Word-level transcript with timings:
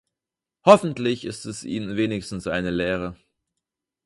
Hoffentlich 0.65 1.25
ist 1.25 1.45
es 1.45 1.63
Ihnen 1.63 1.95
wenigstens 1.95 2.47
eine 2.47 2.71
Lehre. 2.71 3.15